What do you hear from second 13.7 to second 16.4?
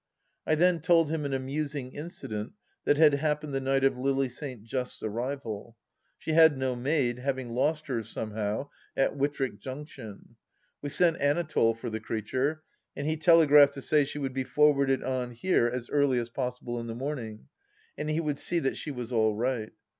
to say she would be forwarded on here as early as